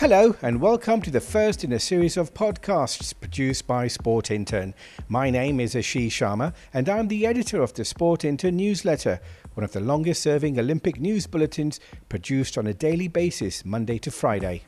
[0.00, 4.74] Hello, and welcome to the first in a series of podcasts produced by Sport Intern.
[5.08, 9.20] My name is Ashish Sharma, and I'm the editor of the Sport Intern newsletter,
[9.54, 11.80] one of the longest serving Olympic news bulletins
[12.10, 14.64] produced on a daily basis, Monday to Friday.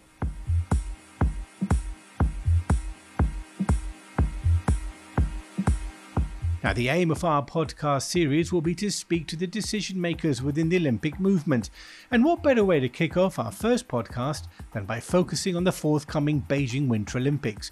[6.64, 10.42] Now, the aim of our podcast series will be to speak to the decision makers
[10.42, 11.70] within the Olympic movement.
[12.10, 15.70] And what better way to kick off our first podcast than by focusing on the
[15.70, 17.70] forthcoming Beijing Winter Olympics?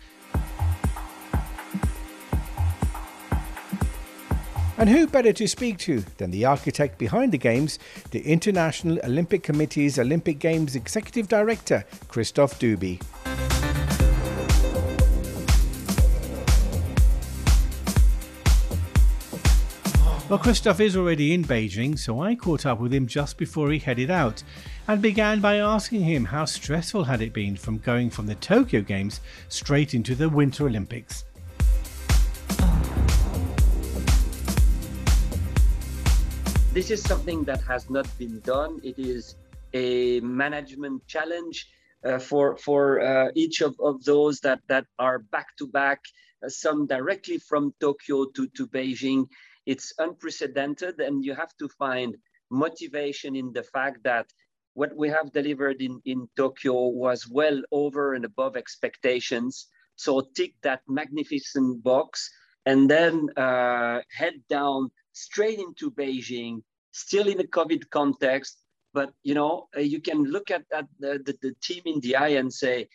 [4.78, 7.80] And who better to speak to than the architect behind the Games,
[8.12, 13.02] the International Olympic Committee's Olympic Games Executive Director, Christophe Dubi.
[20.28, 23.78] Well, Christophe is already in Beijing, so I caught up with him just before he
[23.78, 24.42] headed out
[24.88, 28.80] and began by asking him how stressful had it been from going from the Tokyo
[28.80, 31.26] Games straight into the Winter Olympics.
[36.72, 38.80] This is something that has not been done.
[38.82, 39.36] It is
[39.74, 41.68] a management challenge
[42.04, 46.00] uh, for for uh, each of, of those that that are back to back,
[46.44, 49.28] uh, some directly from Tokyo to to Beijing
[49.66, 52.16] it's unprecedented and you have to find
[52.50, 54.26] motivation in the fact that
[54.74, 59.66] what we have delivered in, in Tokyo was well over and above expectations.
[59.96, 62.30] So tick that magnificent box
[62.66, 66.62] and then uh, head down straight into Beijing,
[66.92, 68.58] still in a COVID context.
[68.92, 72.16] But you know, uh, you can look at, at the, the, the team in the
[72.16, 72.88] eye and say,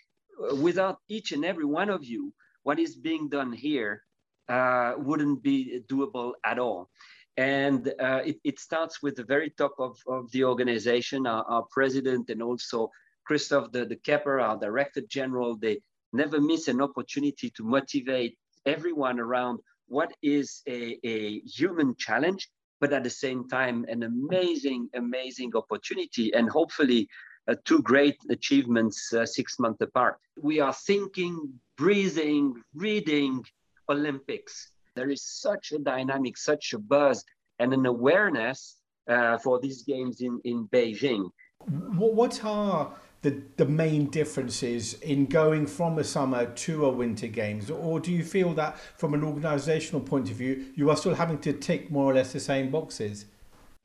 [0.61, 4.03] without each and every one of you, what is being done here
[4.51, 6.89] uh, wouldn't be doable at all.
[7.37, 11.65] And uh, it, it, starts with the very top of, of the organization, our, our
[11.71, 12.89] president and also
[13.25, 15.79] Christophe de, de Kepper, our director general, they
[16.11, 22.49] never miss an opportunity to motivate everyone around what is a, a human challenge,
[22.81, 27.07] but at the same time, an amazing, amazing opportunity and hopefully
[27.47, 30.17] uh, two great achievements uh, six months apart.
[30.41, 33.45] We are thinking, breathing, reading,
[33.91, 34.71] Olympics.
[34.95, 37.23] There is such a dynamic, such a buzz,
[37.59, 38.77] and an awareness
[39.09, 41.29] uh, for these games in, in Beijing.
[41.67, 47.69] What are the, the main differences in going from a summer to a winter games?
[47.69, 51.39] Or do you feel that from an organizational point of view, you are still having
[51.39, 53.25] to tick more or less the same boxes?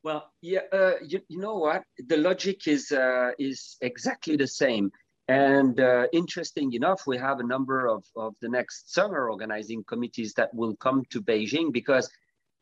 [0.02, 1.82] Well, yeah, uh, you, you know what?
[1.98, 4.90] The logic is, uh, is exactly the same.
[5.28, 10.34] And uh, interesting enough, we have a number of, of the next summer organizing committees
[10.34, 12.08] that will come to Beijing because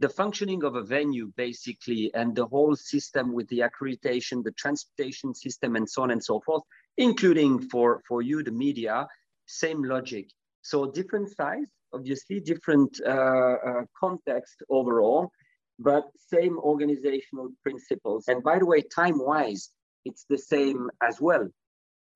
[0.00, 5.34] the functioning of a venue basically and the whole system with the accreditation, the transportation
[5.34, 6.62] system and so on and so forth,
[6.96, 9.06] including for, for you, the media,
[9.46, 10.30] same logic.
[10.62, 15.30] So different size, obviously different uh, uh, context overall,
[15.78, 18.24] but same organizational principles.
[18.28, 19.70] And by the way, time-wise,
[20.04, 21.48] it's the same as well.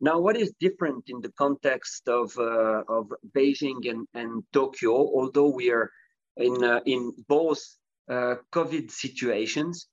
[0.00, 5.48] Now, what is different in the context of, uh, of Beijing and, and Tokyo, although
[5.48, 5.90] we are
[6.36, 7.60] in, uh, in both
[8.08, 9.88] uh, COVID situations,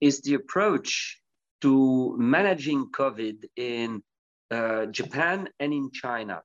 [0.00, 1.20] is the approach
[1.60, 4.02] to managing COVID in
[4.50, 6.42] uh, Japan and in China.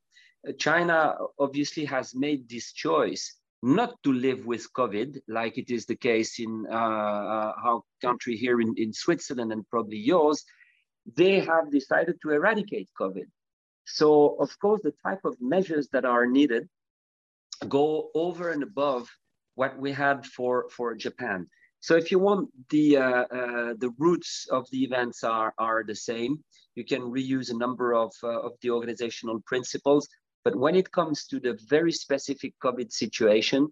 [0.48, 5.86] Uh, China obviously has made this choice not to live with COVID, like it is
[5.86, 10.46] the case in uh, our country here in, in Switzerland and probably yours,
[11.16, 13.28] they have decided to eradicate COVID.
[13.86, 16.70] So, of course, the type of measures that are needed
[17.68, 19.10] go over and above
[19.56, 21.48] what we had for, for Japan.
[21.82, 25.96] So, if you want, the, uh, uh, the roots of the events are, are the
[25.96, 26.44] same.
[26.76, 30.08] You can reuse a number of, uh, of the organizational principles.
[30.44, 33.68] But when it comes to the very specific COVID situation,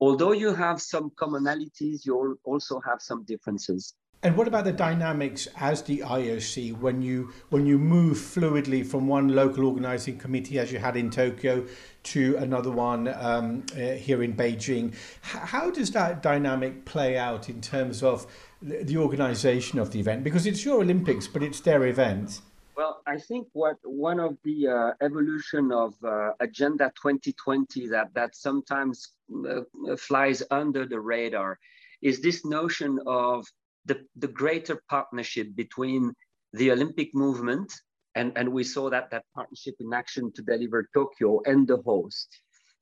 [0.00, 3.94] although you have some commonalities, you also have some differences.
[4.22, 9.08] And what about the dynamics as the IOC when you when you move fluidly from
[9.08, 11.66] one local organising committee, as you had in Tokyo,
[12.02, 14.94] to another one um, uh, here in Beijing?
[15.22, 18.26] how does that dynamic play out in terms of
[18.60, 20.22] the organisation of the event?
[20.22, 22.42] Because it's your Olympics, but it's their event.
[22.76, 28.36] Well, I think what one of the uh, evolution of uh, Agenda 2020 that that
[28.36, 29.12] sometimes
[29.48, 31.58] uh, flies under the radar
[32.02, 33.46] is this notion of
[33.86, 36.12] the, the greater partnership between
[36.52, 37.72] the Olympic movement,
[38.14, 42.28] and, and we saw that, that partnership in action to deliver Tokyo and the host.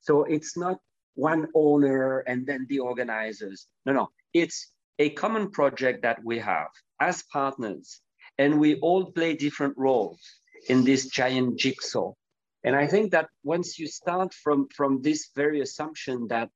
[0.01, 0.79] So it's not
[1.15, 3.67] one owner and then the organizers.
[3.85, 6.69] No, no, it's a common project that we have
[7.01, 8.01] as partners,
[8.39, 10.21] and we all play different roles.
[10.67, 12.13] in this giant jigsaw.
[12.65, 16.51] And I think that once you start from, from this very assumption that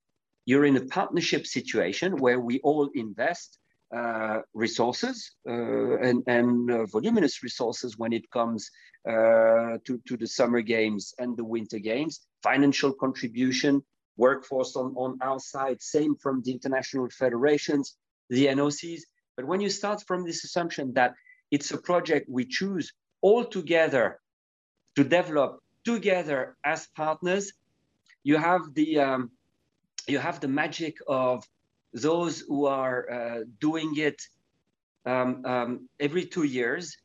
[0.44, 3.58] you're in a partnership situation where we all invest
[3.94, 8.70] uh, resources uh, and, and uh, voluminous resources when it comes
[9.06, 13.82] uh, to, to the summer games and the winter games, financial contribution,
[14.16, 17.96] workforce on, on our side, same from the international federations,
[18.30, 19.02] the NOCs.
[19.36, 21.14] But when you start from this assumption that
[21.50, 24.20] it's a project we choose all together
[24.96, 27.52] to develop together as partners,
[28.24, 29.30] you have the um,
[30.06, 31.44] you have the magic of
[31.92, 34.20] those who are uh, doing it
[35.04, 36.96] um, um, every two years,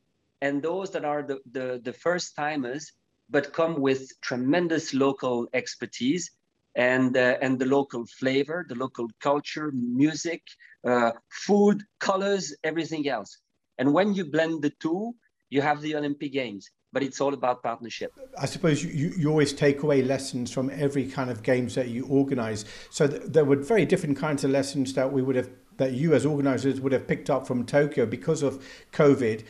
[0.42, 2.94] and those that are the, the, the first timers,
[3.30, 6.32] but come with tremendous local expertise
[6.76, 10.44] and uh, and the local flavor, the local culture, music,
[10.86, 13.40] uh, food, colors, everything else.
[13.80, 15.16] And when you blend the two,
[15.50, 16.70] you have the Olympic Games.
[16.94, 18.14] But it's all about partnership.
[18.40, 22.06] I suppose you, you always take away lessons from every kind of games that you
[22.06, 22.66] organise.
[22.90, 26.14] So th- there were very different kinds of lessons that we would have that you
[26.14, 28.64] as organisers would have picked up from Tokyo because of
[28.94, 29.44] COVID.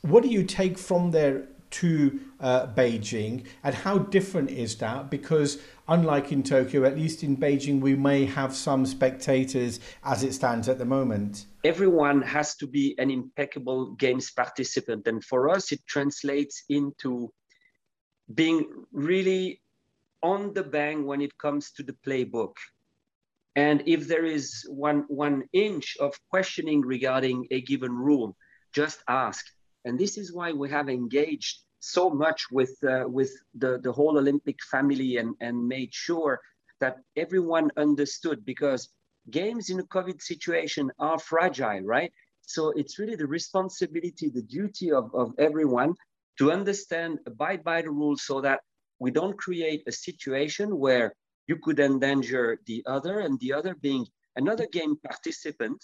[0.00, 1.46] What do you take from there
[1.80, 5.10] to uh, Beijing, and how different is that?
[5.10, 10.34] Because unlike in Tokyo, at least in Beijing, we may have some spectators as it
[10.34, 11.46] stands at the moment.
[11.64, 17.32] Everyone has to be an impeccable games participant, and for us, it translates into
[18.32, 19.60] being really
[20.22, 22.54] on the bang when it comes to the playbook.
[23.56, 28.36] And if there is one, one inch of questioning regarding a given rule,
[28.72, 29.44] just ask.
[29.84, 34.18] And this is why we have engaged so much with uh, with the, the whole
[34.18, 36.40] Olympic family and, and made sure
[36.80, 38.88] that everyone understood because
[39.30, 42.12] games in a COVID situation are fragile, right?
[42.42, 45.94] So it's really the responsibility, the duty of, of everyone
[46.38, 48.60] to understand, abide by the rules so that
[48.98, 51.14] we don't create a situation where
[51.46, 55.80] you could endanger the other and the other being another game participant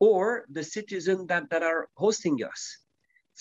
[0.00, 2.78] or the citizen that, that are hosting us.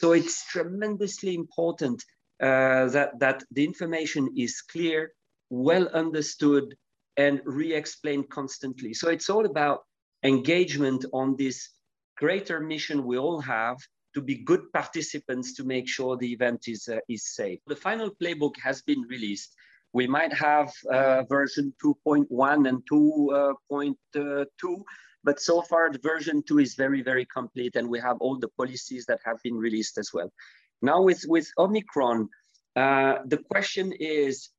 [0.01, 2.03] So it's tremendously important
[2.41, 5.13] uh, that, that the information is clear,
[5.51, 6.75] well understood,
[7.17, 8.95] and re-explained constantly.
[8.95, 9.81] So it's all about
[10.23, 11.69] engagement on this
[12.17, 13.77] greater mission we all have
[14.15, 17.59] to be good participants to make sure the event is, uh, is safe.
[17.67, 19.53] The final playbook has been released.
[19.93, 24.83] We might have uh, version 2.1 and 2.2 uh,
[25.23, 29.05] but so far, version two is very, very complete, and we have all the policies
[29.05, 30.31] that have been released as well.
[30.81, 32.27] Now with, with Omicron,
[32.75, 34.49] uh, the question is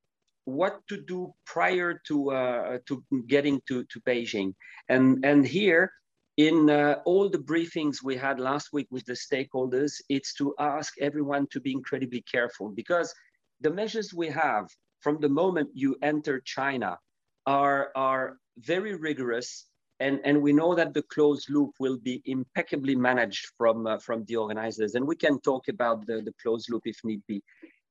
[0.44, 4.54] what to do prior to, uh, to getting to, to Beijing.
[4.88, 5.92] And, and here,
[6.36, 10.94] in uh, all the briefings we had last week with the stakeholders, it's to ask
[11.00, 13.12] everyone to be incredibly careful because
[13.60, 14.68] the measures we have
[15.02, 16.98] from the moment you enter China
[17.46, 19.66] are, are very rigorous
[20.02, 24.24] and, and we know that the closed loop will be impeccably managed from, uh, from
[24.24, 24.96] the organizers.
[24.96, 27.40] And we can talk about the, the closed loop if need be.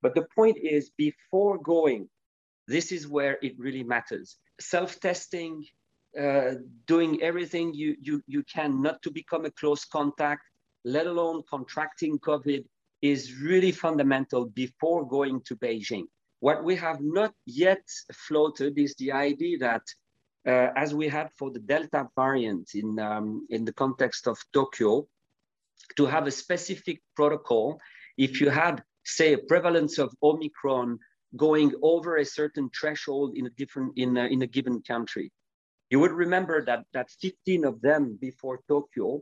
[0.01, 2.09] But the point is, before going,
[2.67, 4.37] this is where it really matters.
[4.59, 5.65] Self-testing,
[6.19, 6.55] uh,
[6.85, 10.41] doing everything you, you, you can not to become a close contact,
[10.83, 12.65] let alone contracting COVID,
[13.01, 16.07] is really fundamental before going to Beijing.
[16.41, 19.83] What we have not yet floated is the idea that
[20.47, 25.07] uh, as we had for the Delta variant in, um, in the context of Tokyo,
[25.97, 27.79] to have a specific protocol
[28.17, 30.97] if you had, say, a prevalence of Omicron
[31.35, 35.31] going over a certain threshold in a different in a, in a given country.
[35.91, 39.21] You would remember that that 15 of them before Tokyo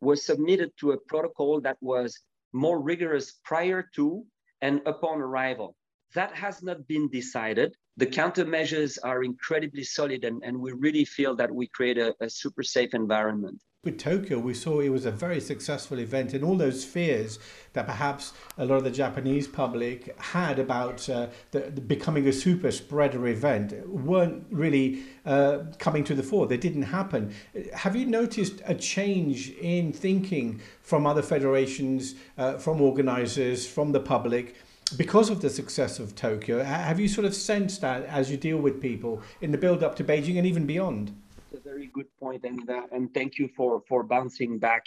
[0.00, 2.18] were submitted to a protocol that was
[2.54, 4.24] more rigorous prior to
[4.62, 5.76] and upon arrival.
[6.14, 11.36] That has not been decided the countermeasures are incredibly solid and, and we really feel
[11.36, 13.60] that we create a, a, super safe environment.
[13.84, 17.38] With Tokyo, we saw it was a very successful event, and all those fears
[17.74, 22.32] that perhaps a lot of the Japanese public had about uh, the, the becoming a
[22.32, 26.46] super spreader event weren't really uh, coming to the fore.
[26.46, 27.34] They didn't happen.
[27.74, 34.00] Have you noticed a change in thinking from other federations, uh, from organizers, from the
[34.00, 34.56] public?
[34.96, 38.58] Because of the success of Tokyo, have you sort of sensed that as you deal
[38.58, 41.12] with people in the build up to Beijing and even beyond?
[41.54, 44.84] a very good point, and uh, and thank you for for bouncing back,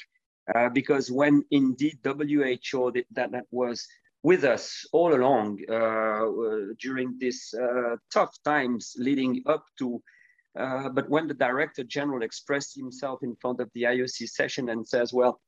[0.53, 3.87] uh, because when indeed WHO that that was
[4.23, 10.01] with us all along uh, uh during these uh, tough times leading up to.
[10.57, 14.87] Uh, but when the director general expressed himself in front of the IOC session and
[14.87, 15.39] says, "Well,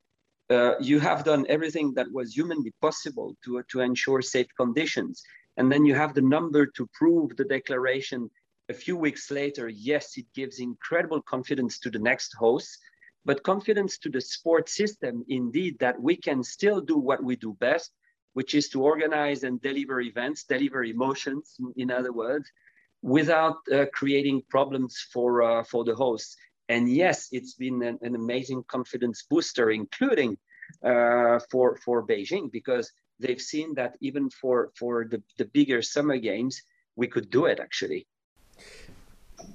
[0.49, 5.21] uh, you have done everything that was humanly possible to, to ensure safe conditions.
[5.57, 8.29] And then you have the number to prove the declaration
[8.69, 9.67] a few weeks later.
[9.69, 12.77] Yes, it gives incredible confidence to the next host,
[13.25, 17.55] but confidence to the sport system, indeed, that we can still do what we do
[17.59, 17.91] best,
[18.33, 22.49] which is to organize and deliver events, deliver emotions, in other words,
[23.01, 26.35] without uh, creating problems for, uh, for the hosts.
[26.69, 30.37] And yes, it's been an, an amazing confidence booster, including
[30.83, 36.17] uh, for, for Beijing, because they've seen that even for, for the, the bigger summer
[36.17, 36.61] games,
[36.95, 38.05] we could do it actually.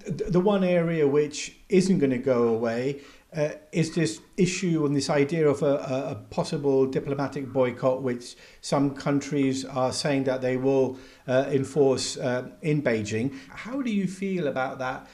[0.06, 3.00] The one area which isn't going to go away
[3.36, 5.74] uh, is this issue and this idea of a,
[6.12, 12.48] a, possible diplomatic boycott, which some countries are saying that they will uh, enforce uh,
[12.62, 13.36] in Beijing.
[13.50, 15.06] How do you feel about that?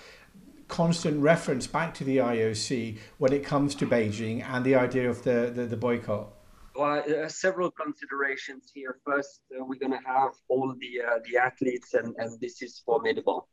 [0.70, 5.22] Constant reference back to the IOC when it comes to Beijing and the idea of
[5.24, 6.28] the, the, the boycott?
[6.76, 8.98] Well, uh, several considerations here.
[9.04, 12.80] First, uh, we're going to have all the uh, the athletes, and, and this is
[12.86, 13.48] formidable.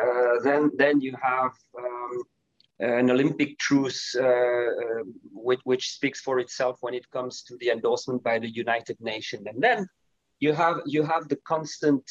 [0.00, 2.22] Uh, then, then you have um,
[2.78, 7.70] an Olympic truce, uh, uh, which, which speaks for itself when it comes to the
[7.70, 9.86] endorsement by the United Nations, and then
[10.38, 12.04] you have you have the constant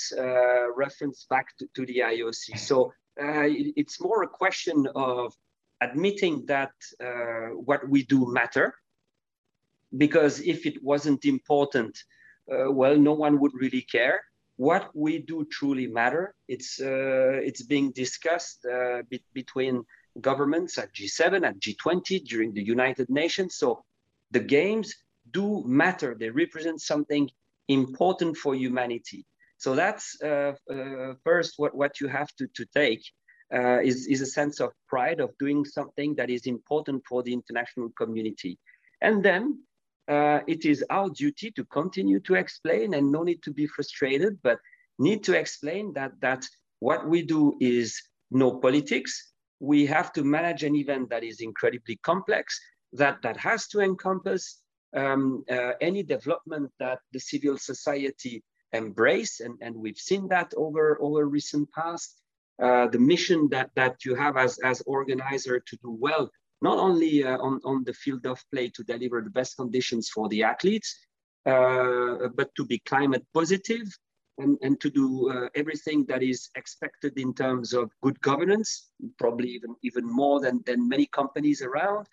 [0.76, 2.60] reference back to, to the IOC.
[2.60, 2.90] So uh,
[3.22, 5.34] it's more a question of
[5.82, 6.72] admitting that
[7.04, 8.76] uh, what we do matter.
[9.98, 11.98] Because if it wasn't important,
[12.52, 14.22] uh, well, no one would really care.
[14.58, 16.36] What we do truly matter.
[16.48, 19.86] It's uh, it's being discussed uh, be between
[20.20, 23.56] governments at G7, at G20, during the United Nations.
[23.56, 23.86] So
[24.32, 24.94] the games
[25.32, 26.16] do matter.
[26.20, 27.30] They represent something
[27.68, 29.26] important for humanity.
[29.60, 33.04] So that's uh, uh, first what, what you have to, to take
[33.54, 37.34] uh, is, is a sense of pride of doing something that is important for the
[37.34, 38.58] international community.
[39.02, 39.62] And then
[40.08, 44.40] uh, it is our duty to continue to explain and no need to be frustrated,
[44.44, 44.60] but
[44.98, 46.46] need to explain that, that
[46.80, 48.02] what we do is
[48.32, 49.34] no politics.
[49.60, 52.58] We have to manage an event that is incredibly complex,
[52.94, 54.62] that, that has to encompass
[54.96, 58.42] um, uh, any development that the civil society
[58.74, 62.22] embrace, and, and we've seen that over, over recent past.
[62.62, 66.30] Uh, the mission that, that you have as, as organizer to do well,
[66.62, 70.28] not only uh, on, on the field of play to deliver the best conditions for
[70.28, 71.00] the athletes,
[71.46, 73.88] uh, but to be climate positive
[74.40, 79.50] and, and to do uh, everything that is expected in terms of good governance, probably
[79.50, 82.08] even, even more than, than many companies around.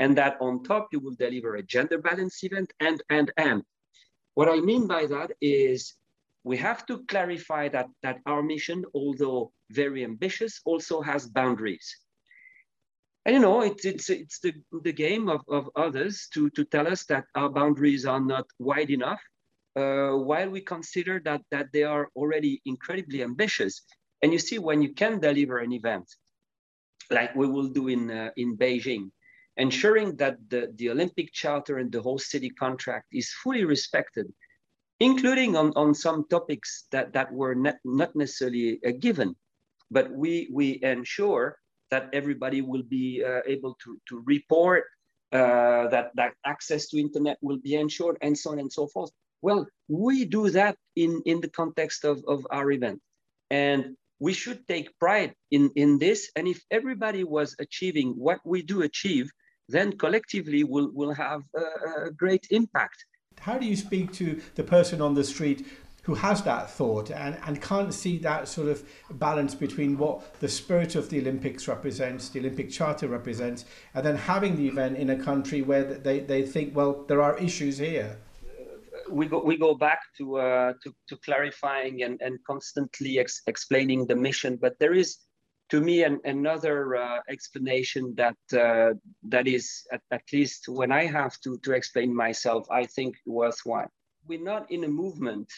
[0.00, 3.64] And that on top, you will deliver a gender balance event and, and, and.
[4.34, 5.94] What I mean by that is
[6.48, 11.86] we have to clarify that, that our mission, although very ambitious, also has boundaries.
[13.26, 16.86] And you know, it's, it's, it's the, the game of, of others to, to tell
[16.88, 19.20] us that our boundaries are not wide enough,
[19.76, 23.82] uh, while we consider that, that they are already incredibly ambitious.
[24.22, 26.08] And you see, when you can deliver an event,
[27.10, 29.10] like we will do in, uh, in Beijing,
[29.58, 34.26] ensuring that the, the Olympic Charter and the host city contract is fully respected,
[35.00, 39.34] including on, on some topics that, that were not, not necessarily a given,
[39.90, 41.56] but we, we ensure
[41.90, 44.84] that everybody will be uh, able to, to report,
[45.32, 49.10] uh, that, that access to internet will be ensured, and so on and so forth.
[49.40, 53.00] Well, we do that in, in the context of, of our event.
[53.50, 56.30] And we should take pride in, in this.
[56.34, 59.30] And if everybody was achieving what we do achieve,
[59.68, 63.04] then collectively we'll, we'll have a, a great impact.
[63.40, 65.66] How do you speak to the person on the street
[66.02, 70.48] who has that thought and, and can't see that sort of balance between what the
[70.48, 75.10] spirit of the Olympics represents, the Olympic Charter represents, and then having the event in
[75.10, 78.16] a country where they, they think, well, there are issues here?
[79.10, 84.06] we go we go back to uh, to, to clarifying and, and constantly ex explaining
[84.06, 85.18] the mission, but there is
[85.70, 88.94] to me an, another uh, explanation that uh,
[89.24, 93.90] that is at, at, least when I have to to explain myself, I think worthwhile.
[94.26, 95.48] We're not in a movement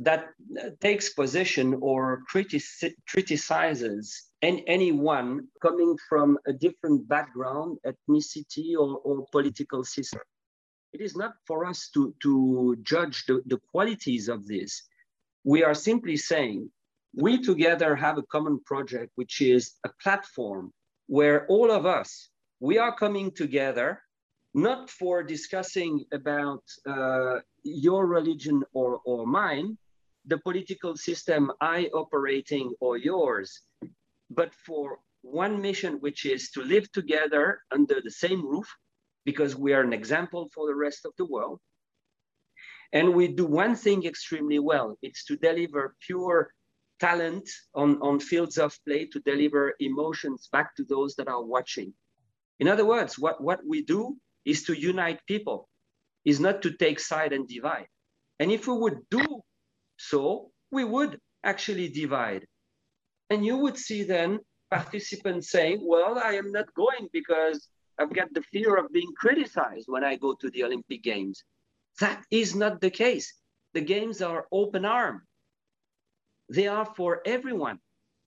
[0.00, 0.30] that
[0.60, 8.98] uh, takes position or critic- criticizes any, anyone coming from a different background, ethnicity, or,
[8.98, 10.20] or political system.
[10.92, 14.82] It is not for us to, to judge the, the qualities of this.
[15.44, 16.70] We are simply saying
[17.16, 20.72] we together have a common project, which is a platform
[21.06, 22.30] where all of us,
[22.60, 24.00] we are coming together,
[24.54, 29.76] not for discussing about uh, your religion or, or mine,
[30.26, 33.60] the political system I operating or yours,
[34.30, 38.68] but for one mission, which is to live together under the same roof,
[39.24, 41.60] because we are an example for the rest of the world.
[42.92, 44.96] And we do one thing extremely well.
[45.02, 46.50] It's to deliver pure
[47.04, 51.92] talent on, on fields of play to deliver emotions back to those that are watching.
[52.60, 55.68] In other words, what, what we do is to unite people,
[56.24, 57.88] is not to take side and divide.
[58.40, 59.42] And if we would do
[59.98, 62.46] so, we would actually divide.
[63.30, 64.38] And you would see then
[64.70, 67.68] participants saying, well, I am not going because
[67.98, 71.44] I've got the fear of being criticized when I go to the Olympic Games.
[72.00, 73.28] That is not the case.
[73.74, 75.22] The games are open arm.
[76.48, 77.80] They are for everyone.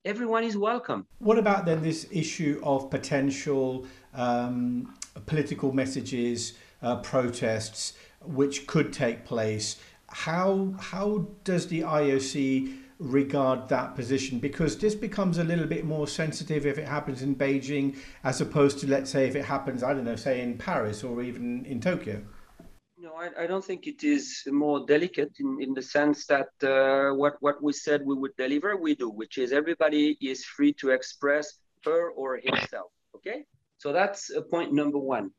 [0.04, 1.06] Everyone is welcome.
[1.20, 4.96] What about then this issue of potential um,
[5.26, 9.78] political messages, uh, protests, which could take place?
[10.08, 16.08] How how does the IOC regard that position because this becomes a little bit more
[16.08, 19.94] sensitive if it happens in Beijing as opposed to let's say if it happens I
[19.94, 22.24] don't know say in Paris or even in Tokyo
[23.18, 27.36] I, I don't think it is more delicate in, in the sense that uh, what
[27.40, 31.46] what we said we would deliver we do which is everybody is free to express
[31.86, 33.46] her or himself okay
[33.78, 35.32] so that's uh, point number one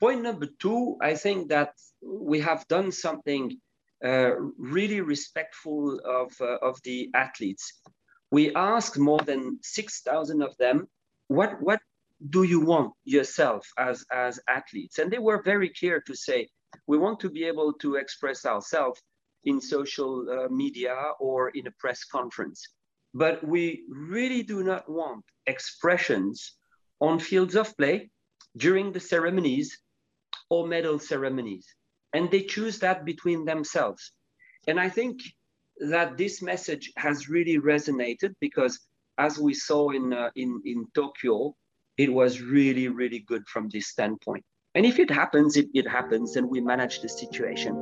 [0.00, 1.72] point number two I think that
[2.02, 3.60] we have done something
[4.02, 7.80] uh, really respectful of, uh, of the athletes.
[8.30, 10.88] We asked more than 6,000 of them,
[11.28, 11.80] what, what
[12.30, 14.98] do you want yourself as, as athletes?
[14.98, 16.48] And they were very clear to say,
[16.86, 19.00] we want to be able to express ourselves
[19.44, 22.66] in social uh, media or in a press conference.
[23.14, 26.56] But we really do not want expressions
[27.00, 28.10] on fields of play
[28.56, 29.78] during the ceremonies
[30.48, 31.66] or medal ceremonies
[32.12, 34.12] and they choose that between themselves.
[34.66, 35.20] And I think
[35.78, 38.78] that this message has really resonated because,
[39.18, 41.54] as we saw in uh, in in Tokyo,
[41.96, 44.44] it was really really good from this standpoint.
[44.74, 47.74] And if it happens, it, it happens, and we manage the situation.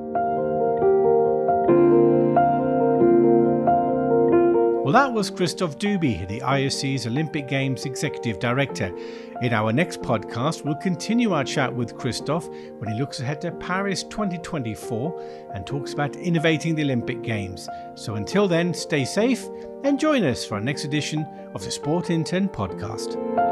[4.89, 8.97] Well, that was Christophe Dubi, the IOC's Olympic Games Executive Director.
[9.43, 12.49] In our next podcast, we'll continue our chat with Christophe
[12.79, 17.69] when he looks ahead to Paris 2024 and talks about innovating the Olympic Games.
[17.97, 19.47] So until then, stay safe
[19.85, 23.48] and join us for our next edition of the Sport Intern podcast.